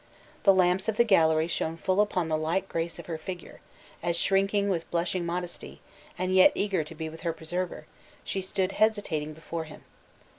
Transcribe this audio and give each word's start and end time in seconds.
The 0.45 0.53
lamps 0.55 0.89
of 0.89 0.97
the 0.97 1.03
gallery 1.03 1.47
shone 1.47 1.77
full 1.77 2.01
upon 2.01 2.27
the 2.27 2.35
light 2.35 2.67
grace 2.67 2.97
of 2.97 3.05
her 3.05 3.19
figure, 3.19 3.61
as 4.01 4.17
shrinking 4.17 4.67
with 4.67 4.89
blushing 4.89 5.27
modesty, 5.27 5.79
and 6.17 6.33
yet 6.33 6.51
eager 6.55 6.83
to 6.83 6.95
be 6.95 7.07
with 7.07 7.21
her 7.21 7.33
preserver, 7.33 7.85
she 8.23 8.41
stood 8.41 8.71
hesitating 8.71 9.33
before 9.33 9.65
him. 9.65 9.83